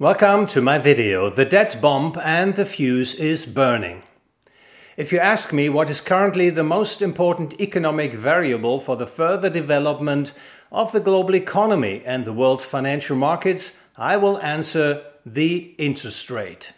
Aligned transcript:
Welcome 0.00 0.48
to 0.48 0.60
my 0.60 0.78
video, 0.78 1.30
The 1.30 1.44
Debt 1.44 1.78
Bomb 1.80 2.18
and 2.20 2.56
the 2.56 2.64
Fuse 2.64 3.14
is 3.14 3.46
Burning. 3.46 4.02
If 4.96 5.12
you 5.12 5.20
ask 5.20 5.52
me 5.52 5.68
what 5.68 5.88
is 5.88 6.00
currently 6.00 6.50
the 6.50 6.64
most 6.64 7.00
important 7.00 7.60
economic 7.60 8.12
variable 8.12 8.80
for 8.80 8.96
the 8.96 9.06
further 9.06 9.48
development 9.48 10.32
of 10.72 10.90
the 10.90 10.98
global 10.98 11.36
economy 11.36 12.02
and 12.04 12.24
the 12.24 12.32
world's 12.32 12.64
financial 12.64 13.14
markets, 13.14 13.78
I 13.96 14.16
will 14.16 14.40
answer 14.40 15.04
the 15.24 15.76
interest 15.78 16.28
rate. 16.28 16.72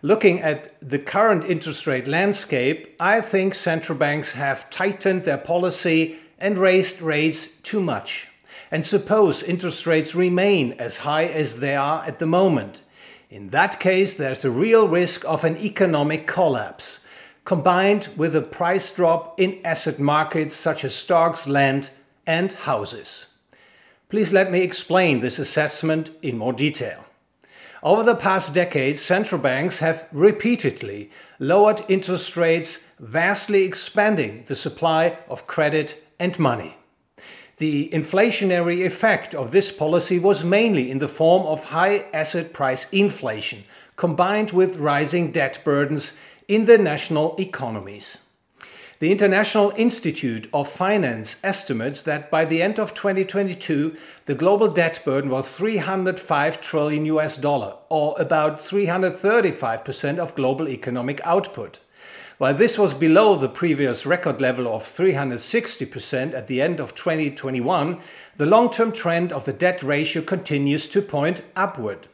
Looking 0.00 0.40
at 0.40 0.88
the 0.88 1.00
current 1.00 1.44
interest 1.44 1.88
rate 1.88 2.06
landscape, 2.06 2.94
I 3.00 3.22
think 3.22 3.54
central 3.56 3.98
banks 3.98 4.34
have 4.34 4.70
tightened 4.70 5.24
their 5.24 5.36
policy 5.36 6.20
and 6.38 6.58
raised 6.58 7.02
rates 7.02 7.48
too 7.64 7.80
much. 7.80 8.28
And 8.70 8.84
suppose 8.84 9.42
interest 9.42 9.86
rates 9.86 10.14
remain 10.14 10.74
as 10.74 10.98
high 10.98 11.24
as 11.26 11.60
they 11.60 11.74
are 11.74 12.04
at 12.04 12.18
the 12.18 12.26
moment. 12.26 12.82
In 13.28 13.50
that 13.50 13.80
case, 13.80 14.14
there's 14.14 14.44
a 14.44 14.50
real 14.50 14.86
risk 14.86 15.24
of 15.24 15.44
an 15.44 15.56
economic 15.58 16.26
collapse, 16.26 17.04
combined 17.44 18.08
with 18.16 18.34
a 18.36 18.42
price 18.42 18.92
drop 18.92 19.40
in 19.40 19.60
asset 19.64 19.98
markets 19.98 20.54
such 20.54 20.84
as 20.84 20.94
stocks, 20.94 21.48
land, 21.48 21.90
and 22.26 22.52
houses. 22.52 23.28
Please 24.08 24.32
let 24.32 24.50
me 24.50 24.62
explain 24.62 25.20
this 25.20 25.38
assessment 25.38 26.10
in 26.22 26.36
more 26.38 26.52
detail. 26.52 27.06
Over 27.82 28.02
the 28.02 28.16
past 28.16 28.52
decades, 28.52 29.00
central 29.00 29.40
banks 29.40 29.78
have 29.78 30.06
repeatedly 30.12 31.10
lowered 31.38 31.82
interest 31.88 32.36
rates, 32.36 32.84
vastly 32.98 33.64
expanding 33.64 34.44
the 34.46 34.56
supply 34.56 35.16
of 35.28 35.46
credit 35.46 36.04
and 36.18 36.38
money. 36.38 36.76
The 37.60 37.90
inflationary 37.92 38.86
effect 38.86 39.34
of 39.34 39.50
this 39.50 39.70
policy 39.70 40.18
was 40.18 40.42
mainly 40.42 40.90
in 40.90 40.96
the 40.96 41.06
form 41.06 41.42
of 41.46 41.64
high 41.64 42.06
asset 42.10 42.54
price 42.54 42.88
inflation, 42.90 43.64
combined 43.96 44.52
with 44.52 44.78
rising 44.78 45.30
debt 45.30 45.58
burdens 45.62 46.16
in 46.48 46.64
the 46.64 46.78
national 46.78 47.36
economies. 47.38 48.24
The 48.98 49.12
International 49.12 49.74
Institute 49.76 50.48
of 50.54 50.72
Finance 50.72 51.36
estimates 51.44 52.00
that 52.04 52.30
by 52.30 52.46
the 52.46 52.62
end 52.62 52.78
of 52.78 52.94
2022, 52.94 53.94
the 54.24 54.34
global 54.34 54.68
debt 54.68 55.02
burden 55.04 55.28
was 55.28 55.46
305 55.54 56.62
trillion 56.62 57.04
US 57.04 57.36
dollar, 57.36 57.74
or 57.90 58.14
about 58.18 58.58
335% 58.58 60.18
of 60.18 60.34
global 60.34 60.66
economic 60.66 61.20
output. 61.24 61.78
While 62.40 62.54
this 62.54 62.78
was 62.78 62.94
below 62.94 63.36
the 63.36 63.50
previous 63.50 64.06
record 64.06 64.40
level 64.40 64.66
of 64.66 64.82
360% 64.82 66.32
at 66.32 66.46
the 66.46 66.62
end 66.62 66.80
of 66.80 66.94
2021, 66.94 68.00
the 68.38 68.46
long 68.46 68.70
term 68.70 68.92
trend 68.92 69.30
of 69.30 69.44
the 69.44 69.52
debt 69.52 69.82
ratio 69.82 70.22
continues 70.22 70.88
to 70.88 71.02
point 71.02 71.42
upward. 71.54 72.06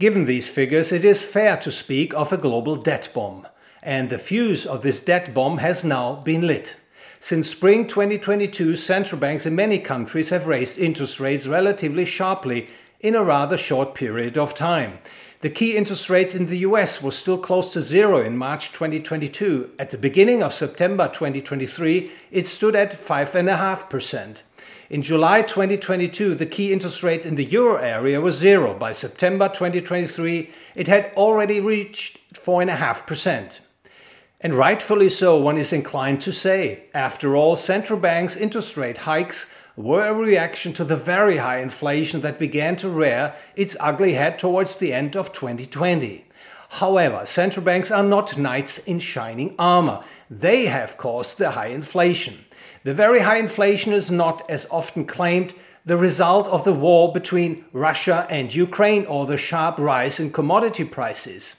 Given 0.00 0.24
these 0.24 0.48
figures, 0.48 0.90
it 0.90 1.04
is 1.04 1.24
fair 1.24 1.56
to 1.58 1.70
speak 1.70 2.12
of 2.12 2.32
a 2.32 2.38
global 2.38 2.74
debt 2.74 3.10
bomb. 3.14 3.46
And 3.84 4.10
the 4.10 4.18
fuse 4.18 4.66
of 4.66 4.82
this 4.82 4.98
debt 4.98 5.32
bomb 5.32 5.58
has 5.58 5.84
now 5.84 6.16
been 6.16 6.44
lit. 6.44 6.80
Since 7.20 7.48
spring 7.48 7.86
2022, 7.86 8.74
central 8.74 9.20
banks 9.20 9.46
in 9.46 9.54
many 9.54 9.78
countries 9.78 10.30
have 10.30 10.48
raised 10.48 10.80
interest 10.80 11.20
rates 11.20 11.46
relatively 11.46 12.04
sharply 12.04 12.66
in 12.98 13.14
a 13.14 13.22
rather 13.22 13.56
short 13.56 13.94
period 13.94 14.36
of 14.36 14.56
time. 14.56 14.98
The 15.42 15.50
key 15.50 15.76
interest 15.76 16.08
rates 16.08 16.36
in 16.36 16.46
the 16.46 16.58
US 16.58 17.02
were 17.02 17.10
still 17.10 17.36
close 17.36 17.72
to 17.72 17.82
zero 17.82 18.22
in 18.22 18.38
March 18.38 18.70
2022. 18.70 19.70
At 19.76 19.90
the 19.90 19.98
beginning 19.98 20.40
of 20.40 20.52
September 20.52 21.08
2023, 21.08 22.12
it 22.30 22.46
stood 22.46 22.76
at 22.76 22.92
5.5%. 22.92 24.42
In 24.88 25.02
July 25.02 25.42
2022, 25.42 26.36
the 26.36 26.46
key 26.46 26.72
interest 26.72 27.02
rate 27.02 27.26
in 27.26 27.34
the 27.34 27.44
euro 27.44 27.74
area 27.82 28.20
was 28.20 28.36
zero. 28.36 28.72
By 28.72 28.92
September 28.92 29.48
2023, 29.48 30.48
it 30.76 30.86
had 30.86 31.10
already 31.16 31.58
reached 31.58 32.20
4.5%. 32.34 33.58
And 34.42 34.54
rightfully 34.54 35.08
so, 35.08 35.38
one 35.38 35.58
is 35.58 35.72
inclined 35.72 36.20
to 36.20 36.32
say. 36.32 36.84
After 36.94 37.34
all, 37.34 37.56
central 37.56 37.98
banks' 37.98 38.36
interest 38.36 38.76
rate 38.76 38.98
hikes 38.98 39.52
were 39.76 40.06
a 40.06 40.14
reaction 40.14 40.72
to 40.74 40.84
the 40.84 40.96
very 40.96 41.38
high 41.38 41.58
inflation 41.58 42.20
that 42.20 42.38
began 42.38 42.76
to 42.76 42.88
rear 42.88 43.34
its 43.56 43.76
ugly 43.80 44.14
head 44.14 44.38
towards 44.38 44.76
the 44.76 44.92
end 44.92 45.16
of 45.16 45.32
2020. 45.32 46.26
However, 46.70 47.26
central 47.26 47.64
banks 47.64 47.90
are 47.90 48.02
not 48.02 48.38
knights 48.38 48.78
in 48.78 48.98
shining 48.98 49.54
armor. 49.58 50.02
They 50.30 50.66
have 50.66 50.96
caused 50.96 51.38
the 51.38 51.50
high 51.50 51.66
inflation. 51.66 52.44
The 52.84 52.94
very 52.94 53.20
high 53.20 53.36
inflation 53.36 53.92
is 53.92 54.10
not, 54.10 54.48
as 54.50 54.66
often 54.70 55.04
claimed, 55.04 55.54
the 55.84 55.96
result 55.96 56.48
of 56.48 56.64
the 56.64 56.72
war 56.72 57.12
between 57.12 57.64
Russia 57.72 58.26
and 58.30 58.54
Ukraine 58.54 59.04
or 59.06 59.26
the 59.26 59.36
sharp 59.36 59.78
rise 59.78 60.20
in 60.20 60.32
commodity 60.32 60.84
prices. 60.84 61.56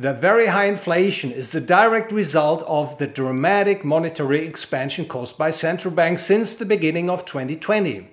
The 0.00 0.12
very 0.12 0.46
high 0.46 0.66
inflation 0.66 1.32
is 1.32 1.50
the 1.50 1.60
direct 1.60 2.12
result 2.12 2.62
of 2.68 2.98
the 2.98 3.08
dramatic 3.08 3.84
monetary 3.84 4.46
expansion 4.46 5.06
caused 5.06 5.36
by 5.36 5.50
central 5.50 5.92
banks 5.92 6.22
since 6.22 6.54
the 6.54 6.64
beginning 6.64 7.10
of 7.10 7.24
2020. 7.24 8.08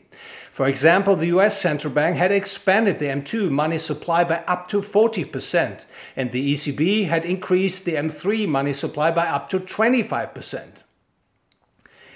For 0.51 0.67
example, 0.67 1.15
the 1.15 1.27
US 1.27 1.61
central 1.61 1.93
bank 1.93 2.15
had 2.15 2.31
expanded 2.31 2.97
the 2.97 3.05
M2 3.05 3.51
money 3.51 3.77
supply 3.77 4.23
by 4.23 4.37
up 4.47 4.67
to 4.69 4.81
40%, 4.81 5.85
and 6.15 6.31
the 6.31 6.53
ECB 6.53 7.07
had 7.07 7.23
increased 7.23 7.85
the 7.85 7.93
M3 7.93 8.47
money 8.47 8.73
supply 8.73 9.11
by 9.11 9.27
up 9.27 9.47
to 9.49 9.59
25%. 9.59 10.81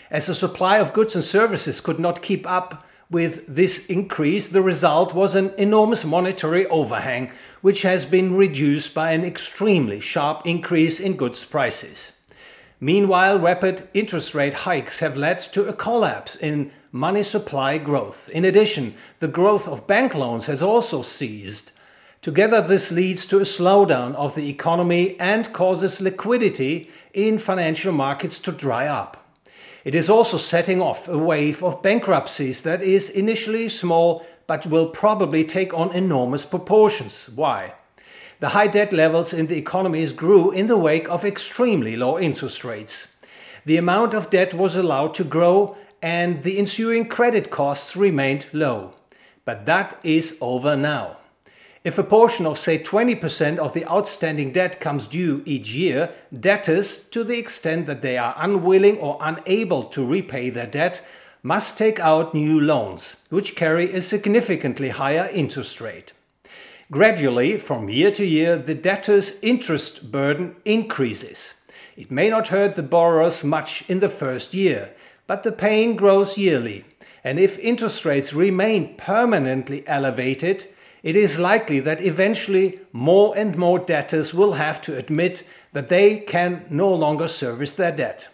As 0.10 0.26
the 0.26 0.34
supply 0.34 0.80
of 0.80 0.94
goods 0.94 1.14
and 1.14 1.24
services 1.24 1.80
could 1.80 2.00
not 2.00 2.24
keep 2.24 2.50
up 2.50 2.88
with 3.12 3.48
this 3.48 3.86
increase, 3.88 4.50
the 4.50 4.62
result 4.62 5.16
was 5.16 5.34
an 5.34 5.52
enormous 5.58 6.06
monetary 6.06 6.68
overhang, 6.68 7.32
which 7.62 7.82
has 7.82 8.06
been 8.06 8.36
reduced 8.36 8.94
by 8.94 9.12
an 9.12 9.26
extremely 9.26 10.00
sharp 10.00 10.46
increase 10.46 11.00
in 11.00 11.18
goods 11.18 11.44
prices. 11.44 12.14
Meanwhile, 12.80 13.40
rapid 13.40 13.90
interest 13.94 14.36
rate 14.36 14.54
hikes 14.54 15.00
have 15.00 15.18
led 15.18 15.40
to 15.40 15.68
a 15.68 15.74
collapse 15.74 16.36
in 16.36 16.72
money 16.92 17.24
supply 17.24 17.78
growth. 17.80 18.30
In 18.30 18.46
addition, 18.46 18.94
the 19.20 19.28
growth 19.28 19.68
of 19.68 19.88
bank 19.88 20.14
loans 20.14 20.46
has 20.46 20.62
also 20.62 21.02
ceased. 21.02 21.72
Together, 22.22 22.62
this 22.62 22.92
leads 22.92 23.26
to 23.26 23.38
a 23.38 23.42
slowdown 23.42 24.14
of 24.16 24.36
the 24.36 24.50
economy 24.50 25.20
and 25.20 25.52
causes 25.52 26.00
liquidity 26.00 26.90
in 27.14 27.38
financial 27.38 27.92
markets 27.92 28.40
to 28.40 28.52
dry 28.52 28.88
up. 28.88 29.29
It 29.84 29.96
is 29.96 30.10
also 30.10 30.38
setting 30.38 30.82
off 30.82 31.08
a 31.08 31.18
wave 31.18 31.64
of 31.64 31.82
bankruptcies 31.82 32.64
that 32.64 32.82
is 32.82 33.10
initially 33.10 33.70
small 33.70 34.26
but 34.46 34.66
will 34.66 34.88
probably 34.88 35.44
take 35.44 35.74
on 35.74 35.92
enormous 35.94 36.46
proportions. 36.46 37.30
Why? 37.36 37.74
The 38.40 38.50
high 38.50 38.68
debt 38.68 38.92
levels 38.92 39.34
in 39.34 39.48
the 39.48 39.58
economies 39.58 40.12
grew 40.12 40.52
in 40.52 40.66
the 40.66 40.78
wake 40.78 41.08
of 41.10 41.24
extremely 41.24 41.96
low 41.96 42.18
interest 42.18 42.64
rates. 42.64 43.10
The 43.66 43.78
amount 43.78 44.14
of 44.14 44.30
debt 44.30 44.54
was 44.54 44.76
allowed 44.76 45.14
to 45.16 45.24
grow 45.24 45.78
and 46.02 46.44
the 46.44 46.58
ensuing 46.58 47.08
credit 47.08 47.50
costs 47.50 47.96
remained 47.96 48.48
low. 48.52 48.96
But 49.46 49.66
that 49.66 50.00
is 50.04 50.38
over 50.42 50.76
now. 50.76 51.19
If 51.90 51.98
a 51.98 52.04
portion 52.04 52.46
of, 52.46 52.60
say, 52.60 52.78
20% 52.78 53.58
of 53.58 53.74
the 53.74 53.84
outstanding 53.88 54.52
debt 54.52 54.80
comes 54.80 55.08
due 55.08 55.42
each 55.44 55.74
year, 55.74 56.12
debtors, 56.40 57.00
to 57.10 57.24
the 57.24 57.40
extent 57.40 57.88
that 57.88 58.04
they 58.04 58.16
are 58.16 58.36
unwilling 58.38 59.00
or 59.00 59.18
unable 59.20 59.86
to 59.86 60.06
repay 60.06 60.52
their 60.52 60.68
debt, 60.68 61.04
must 61.42 61.80
take 61.80 62.00
out 62.00 62.36
new 62.36 62.62
loans, 62.62 63.26
which 63.32 63.56
carry 63.56 63.92
a 63.92 64.04
significantly 64.04 64.90
higher 64.90 65.32
interest 65.34 65.82
rate. 65.82 66.14
Gradually, 66.92 67.58
from 67.58 67.90
year 67.90 68.12
to 68.12 68.24
year, 68.24 68.56
the 68.56 68.76
debtor's 68.76 69.40
interest 69.42 70.12
burden 70.12 70.58
increases. 70.66 71.56
It 71.98 72.12
may 72.12 72.30
not 72.30 72.50
hurt 72.50 72.76
the 72.76 72.84
borrowers 72.84 73.44
much 73.44 73.84
in 73.90 74.00
the 74.00 74.10
first 74.10 74.54
year, 74.54 74.94
but 75.26 75.42
the 75.42 75.52
pain 75.52 75.96
grows 75.96 76.38
yearly. 76.38 76.86
And 77.24 77.40
if 77.40 77.58
interest 77.58 78.06
rates 78.06 78.32
remain 78.32 78.96
permanently 78.96 79.84
elevated, 79.88 80.68
it 81.04 81.16
is 81.16 81.40
likely 81.40 81.80
that 81.80 82.02
eventually 82.02 82.80
more 82.92 83.38
and 83.38 83.58
more 83.58 83.80
debtors 83.80 84.34
will 84.34 84.54
have 84.54 84.82
to 84.82 84.98
admit 84.98 85.44
that 85.74 85.88
they 85.88 86.18
can 86.18 86.66
no 86.70 86.94
longer 86.94 87.28
service 87.28 87.76
their 87.76 87.92
debt. 87.92 88.30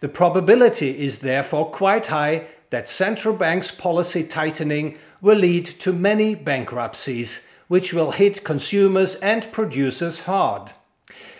The 0.00 0.08
probability 0.08 0.98
is 0.98 1.18
therefore 1.18 1.70
quite 1.70 2.06
high 2.06 2.46
that 2.70 2.88
central 2.88 3.34
banks' 3.34 3.70
policy 3.70 4.24
tightening 4.24 4.98
will 5.20 5.36
lead 5.36 5.66
to 5.66 5.92
many 5.92 6.34
bankruptcies, 6.34 7.46
which 7.68 7.92
will 7.92 8.12
hit 8.12 8.44
consumers 8.44 9.16
and 9.16 9.50
producers 9.52 10.20
hard. 10.20 10.72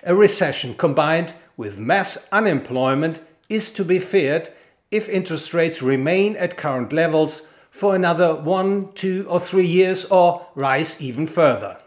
A 0.02 0.14
recession 0.14 0.74
combined 0.74 1.34
with 1.56 1.78
mass 1.78 2.18
unemployment 2.32 3.20
is 3.48 3.70
to 3.72 3.84
be 3.84 3.98
feared 3.98 4.50
if 4.90 5.08
interest 5.08 5.54
rates 5.54 5.82
remain 5.82 6.36
at 6.36 6.56
current 6.56 6.92
levels 6.92 7.48
for 7.70 7.94
another 7.94 8.34
one, 8.34 8.92
two, 8.92 9.26
or 9.28 9.40
three 9.40 9.66
years 9.66 10.04
or 10.06 10.46
rise 10.54 11.00
even 11.00 11.26
further. 11.26 11.78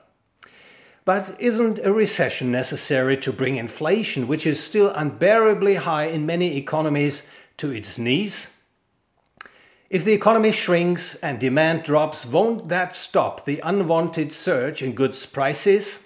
But 1.06 1.35
isn't 1.39 1.80
a 1.80 1.91
recession 1.91 2.51
necessary 2.51 3.18
to 3.18 3.33
bring 3.33 3.57
inflation, 3.57 4.27
which 4.27 4.45
is 4.45 4.63
still 4.63 4.89
unbearably 4.89 5.75
high 5.75 6.06
in 6.06 6.25
many 6.25 6.57
economies, 6.57 7.27
to 7.57 7.71
its 7.71 8.00
knees? 8.00 8.51
If 9.89 10.06
the 10.06 10.13
economy 10.13 10.51
shrinks 10.51 11.15
and 11.15 11.39
demand 11.39 11.83
drops, 11.83 12.25
won't 12.25 12.69
that 12.69 12.94
stop 12.94 13.45
the 13.45 13.59
unwanted 13.59 14.31
surge 14.31 14.81
in 14.81 14.94
goods 14.94 15.25
prices? 15.25 16.00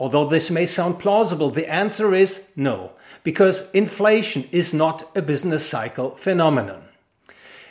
Although 0.00 0.28
this 0.28 0.50
may 0.50 0.66
sound 0.66 0.98
plausible, 0.98 1.50
the 1.50 1.70
answer 1.70 2.14
is 2.14 2.48
no, 2.56 2.92
because 3.22 3.70
inflation 3.72 4.48
is 4.50 4.72
not 4.72 5.14
a 5.16 5.20
business 5.20 5.68
cycle 5.68 6.12
phenomenon. 6.16 6.84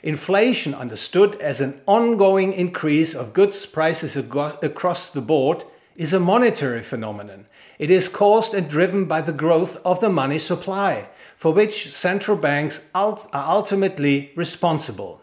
Inflation, 0.04 0.74
understood 0.74 1.36
as 1.36 1.62
an 1.62 1.80
ongoing 1.86 2.54
increase 2.54 3.14
of 3.14 3.34
goods 3.34 3.66
prices 3.68 4.18
across 4.18 5.10
the 5.10 5.22
board, 5.22 5.64
is 5.96 6.12
a 6.12 6.20
monetary 6.20 6.82
phenomenon. 6.82 7.46
It 7.78 7.92
is 7.92 8.10
caused 8.10 8.56
and 8.56 8.68
driven 8.68 9.06
by 9.06 9.22
the 9.22 9.34
growth 9.34 9.78
of 9.86 10.00
the 10.00 10.10
money 10.10 10.40
supply, 10.40 11.10
for 11.36 11.54
which 11.54 11.92
central 11.92 12.36
banks 12.36 12.90
are 12.96 13.18
ultimately 13.34 14.32
responsible. 14.36 15.22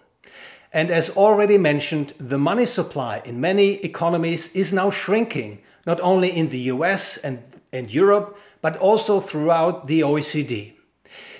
And 0.72 0.90
as 0.90 1.10
already 1.10 1.58
mentioned, 1.58 2.12
the 2.18 2.38
money 2.38 2.66
supply 2.66 3.22
in 3.24 3.40
many 3.40 3.74
economies 3.76 4.52
is 4.54 4.72
now 4.72 4.90
shrinking, 4.90 5.60
not 5.86 6.00
only 6.00 6.30
in 6.30 6.50
the 6.50 6.60
US 6.72 7.16
and, 7.16 7.42
and 7.72 7.92
Europe, 7.92 8.38
but 8.60 8.76
also 8.76 9.18
throughout 9.18 9.88
the 9.88 10.00
OECD. 10.00 10.74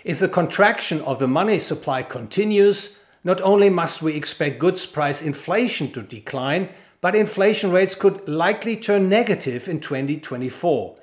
If 0.03 0.19
the 0.19 0.29
contraction 0.29 1.01
of 1.03 1.19
the 1.19 1.29
money 1.29 1.59
supply 1.59 2.03
continues, 2.03 2.98
not 3.29 3.41
only 3.43 3.71
must 3.71 4.03
we 4.03 4.17
expect 4.17 4.59
goods 4.59 4.87
price 4.87 5.23
inflation 5.23 5.93
to 5.93 6.03
decline, 6.03 6.69
but 7.01 7.15
inflation 7.15 7.71
rates 7.71 7.95
could 7.95 8.29
likely 8.29 8.77
turn 8.77 9.09
negative 9.09 9.69
in 9.69 9.79
2024. 9.79 10.97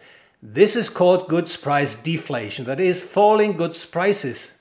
This 0.43 0.75
is 0.75 0.89
called 0.89 1.29
goods 1.29 1.55
price 1.55 1.95
deflation, 1.95 2.65
that 2.65 2.81
is, 2.81 3.01
falling 3.01 3.55
goods 3.55 3.85
prices 3.85 4.55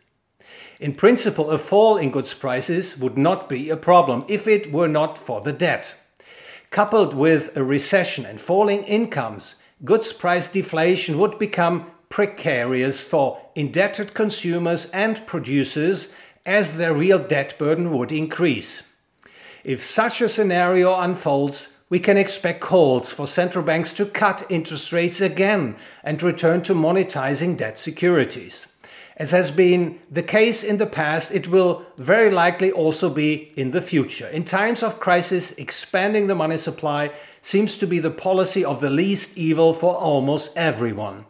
in 0.80 0.94
principle, 0.94 1.50
a 1.50 1.58
fall 1.58 1.96
in 1.96 2.10
goods 2.10 2.34
prices 2.34 2.98
would 2.98 3.16
not 3.16 3.48
be 3.48 3.70
a 3.70 3.76
problem 3.76 4.24
if 4.28 4.46
it 4.46 4.72
were 4.72 4.88
not 4.88 5.16
for 5.16 5.40
the 5.40 5.52
debt. 5.52 5.96
Coupled 6.70 7.14
with 7.14 7.56
a 7.56 7.62
recession 7.62 8.26
and 8.26 8.40
falling 8.40 8.82
incomes, 8.82 9.56
goods 9.84 10.12
price 10.12 10.48
deflation 10.48 11.18
would 11.18 11.38
become 11.38 11.90
precarious 12.08 13.04
for 13.04 13.40
indebted 13.54 14.14
consumers 14.14 14.90
and 14.90 15.24
producers 15.26 16.12
as 16.46 16.76
their 16.76 16.94
real 16.94 17.18
debt 17.18 17.58
burden 17.58 17.90
would 17.90 18.12
increase. 18.12 18.82
If 19.62 19.82
such 19.82 20.20
a 20.20 20.28
scenario 20.28 20.98
unfolds, 20.98 21.78
we 21.88 21.98
can 21.98 22.16
expect 22.16 22.60
calls 22.60 23.10
for 23.10 23.26
central 23.26 23.64
banks 23.64 23.92
to 23.94 24.06
cut 24.06 24.46
interest 24.50 24.92
rates 24.92 25.20
again 25.20 25.76
and 26.02 26.22
return 26.22 26.62
to 26.62 26.74
monetizing 26.74 27.56
debt 27.56 27.78
securities. 27.78 28.68
As 29.16 29.30
has 29.30 29.52
been 29.52 30.00
the 30.10 30.24
case 30.24 30.64
in 30.64 30.78
the 30.78 30.86
past, 30.86 31.32
it 31.32 31.46
will 31.46 31.86
very 31.96 32.30
likely 32.30 32.72
also 32.72 33.08
be 33.08 33.52
in 33.56 33.70
the 33.70 33.80
future. 33.80 34.26
In 34.26 34.44
times 34.44 34.82
of 34.82 34.98
crisis, 34.98 35.52
expanding 35.52 36.26
the 36.26 36.34
money 36.34 36.56
supply 36.56 37.12
seems 37.40 37.78
to 37.78 37.86
be 37.86 38.00
the 38.00 38.10
policy 38.10 38.64
of 38.64 38.80
the 38.80 38.90
least 38.90 39.38
evil 39.38 39.72
for 39.72 39.94
almost 39.94 40.56
everyone. 40.56 41.26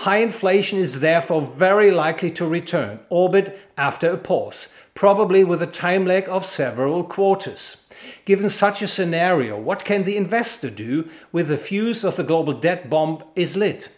High 0.00 0.18
inflation 0.18 0.78
is 0.78 1.00
therefore 1.00 1.40
very 1.40 1.90
likely 1.90 2.30
to 2.32 2.46
return, 2.46 3.00
albeit 3.10 3.58
after 3.78 4.10
a 4.10 4.18
pause, 4.18 4.68
probably 4.94 5.42
with 5.42 5.62
a 5.62 5.66
time 5.66 6.04
lag 6.04 6.28
of 6.28 6.44
several 6.44 7.02
quarters. 7.02 7.78
Given 8.26 8.50
such 8.50 8.82
a 8.82 8.88
scenario, 8.88 9.58
what 9.58 9.86
can 9.86 10.04
the 10.04 10.18
investor 10.18 10.68
do 10.68 11.08
with 11.32 11.48
the 11.48 11.56
fuse 11.56 12.04
of 12.04 12.16
the 12.16 12.24
global 12.24 12.52
debt 12.52 12.90
bomb 12.90 13.24
is 13.34 13.56
lit? 13.56 13.88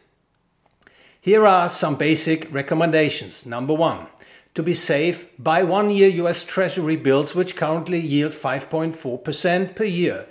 Here 1.21 1.45
are 1.45 1.69
some 1.69 1.97
basic 1.97 2.51
recommendations. 2.55 3.45
Number 3.45 3.75
one, 3.75 4.07
to 4.55 4.63
be 4.63 4.75
safe, 4.75 5.27
buy 5.37 5.65
one 5.65 5.91
year 5.91 6.09
US 6.25 6.45
Treasury 6.45 6.97
bills, 6.97 7.35
which 7.35 7.57
currently 7.57 7.99
yield 7.99 8.33
5.4% 8.33 9.75
per 9.75 9.85
year. 9.85 10.27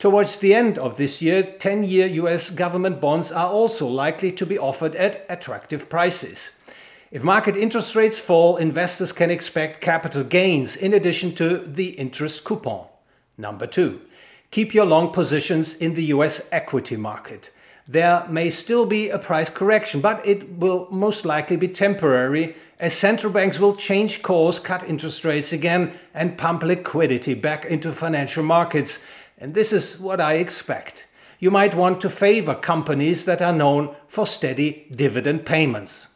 Towards 0.00 0.38
the 0.38 0.54
end 0.54 0.78
of 0.78 0.96
this 0.96 1.20
year, 1.20 1.42
10 1.42 1.84
year 1.84 2.06
US 2.06 2.48
government 2.48 3.02
bonds 3.02 3.30
are 3.30 3.50
also 3.50 3.86
likely 3.86 4.32
to 4.32 4.46
be 4.46 4.58
offered 4.58 4.96
at 4.96 5.26
attractive 5.28 5.90
prices. 5.90 6.52
If 7.10 7.22
market 7.22 7.54
interest 7.54 7.94
rates 7.94 8.18
fall, 8.18 8.56
investors 8.56 9.12
can 9.12 9.30
expect 9.30 9.82
capital 9.82 10.24
gains 10.24 10.74
in 10.74 10.94
addition 10.94 11.34
to 11.34 11.58
the 11.58 11.90
interest 11.98 12.44
coupon. 12.44 12.86
Number 13.36 13.66
two, 13.66 14.00
keep 14.50 14.72
your 14.72 14.86
long 14.86 15.12
positions 15.12 15.74
in 15.74 15.92
the 15.92 16.04
US 16.04 16.48
equity 16.50 16.96
market 16.96 17.50
there 17.90 18.24
may 18.28 18.48
still 18.48 18.86
be 18.86 19.10
a 19.10 19.18
price 19.18 19.50
correction, 19.50 20.00
but 20.00 20.24
it 20.24 20.48
will 20.58 20.86
most 20.92 21.24
likely 21.24 21.56
be 21.56 21.66
temporary 21.66 22.54
as 22.78 22.96
central 22.96 23.32
banks 23.32 23.58
will 23.58 23.74
change 23.74 24.22
course, 24.22 24.60
cut 24.60 24.88
interest 24.88 25.24
rates 25.24 25.52
again, 25.52 25.92
and 26.14 26.38
pump 26.38 26.62
liquidity 26.62 27.34
back 27.34 27.64
into 27.64 27.90
financial 27.90 28.44
markets. 28.44 29.00
And 29.40 29.54
this 29.54 29.72
is 29.72 29.98
what 29.98 30.20
I 30.20 30.34
expect. 30.34 31.06
You 31.38 31.50
might 31.50 31.74
want 31.74 32.02
to 32.02 32.10
favor 32.10 32.54
companies 32.54 33.24
that 33.24 33.40
are 33.40 33.54
known 33.54 33.96
for 34.06 34.26
steady 34.26 34.86
dividend 34.94 35.46
payments. 35.46 36.08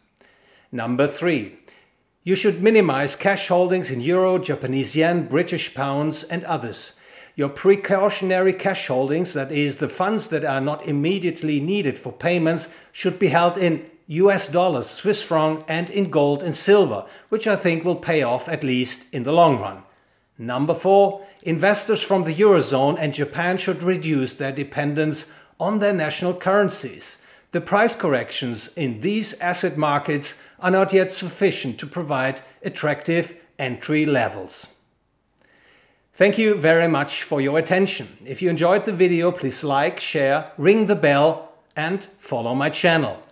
Number 0.71 1.06
three, 1.06 1.56
you 2.23 2.35
should 2.35 2.62
minimize 2.62 3.17
cash 3.17 3.49
holdings 3.49 3.91
in 3.91 4.03
euro, 4.03 4.38
Japanese 4.38 4.94
yen, 4.94 5.26
British 5.26 5.75
pounds, 5.75 6.25
and 6.25 6.44
others. 6.44 7.00
Your 7.37 7.49
precautionary 7.49 8.53
cash 8.53 8.87
holdings, 8.87 9.32
that 9.32 9.50
is, 9.50 9.79
the 9.79 9.88
funds 9.88 10.29
that 10.29 10.44
are 10.44 10.61
not 10.61 10.87
immediately 10.87 11.61
needed 11.61 11.99
for 11.99 12.12
payments, 12.12 12.69
should 12.93 13.19
be 13.19 13.29
held 13.29 13.56
in 13.56 13.91
US 14.06 14.49
dollars, 14.49 14.88
Swiss 14.88 15.23
franc, 15.23 15.65
and 15.67 15.88
in 15.88 16.11
gold 16.11 16.43
and 16.43 16.55
silver, 16.55 17.06
which 17.31 17.47
I 17.47 17.56
think 17.56 17.85
will 17.85 17.97
pay 17.97 18.23
off 18.23 18.49
at 18.49 18.62
least 18.62 19.12
in 19.15 19.23
the 19.23 19.32
long 19.32 19.59
run. 19.59 19.82
Number 20.38 20.75
four, 20.75 21.25
investors 21.42 22.02
from 22.02 22.25
the 22.25 22.34
Eurozone 22.34 22.98
and 22.98 23.14
Japan 23.14 23.56
should 23.56 23.82
reduce 23.82 24.34
their 24.34 24.52
dependence 24.52 25.32
on 25.60 25.78
their 25.78 25.92
national 25.92 26.34
currencies. 26.34 27.19
The 27.52 27.60
price 27.60 27.94
corrections 27.94 28.72
in 28.76 29.00
these 29.00 29.38
asset 29.40 29.76
markets 29.76 30.36
are 30.58 30.72
not 30.72 30.92
yet 30.92 31.10
sufficient 31.10 31.78
to 31.78 31.86
provide 31.86 32.40
attractive 32.64 33.32
entry 33.58 34.04
levels. 34.04 34.69
Thank 36.14 36.38
you 36.38 36.54
very 36.54 36.88
much 36.88 37.22
for 37.22 37.40
your 37.40 37.58
attention. 37.58 38.08
If 38.25 38.42
you 38.42 38.50
enjoyed 38.50 38.84
the 38.84 38.92
video, 38.92 39.31
please 39.31 39.62
like, 39.64 40.00
share, 40.00 40.52
ring 40.58 40.86
the 40.86 40.96
bell 40.96 41.52
and 41.76 42.04
follow 42.19 42.54
my 42.54 42.70
channel. 42.70 43.24